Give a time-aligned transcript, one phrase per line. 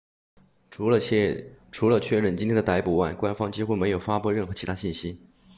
[0.71, 1.29] 除了确
[2.19, 5.19] 认今天的逮捕外官方几乎没有发布任何其他信息